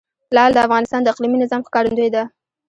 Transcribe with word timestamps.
لعل 0.35 0.51
د 0.55 0.59
افغانستان 0.65 0.99
د 1.03 1.07
اقلیمي 1.13 1.37
نظام 1.43 1.61
ښکارندوی 1.67 2.09
ده. 2.15 2.23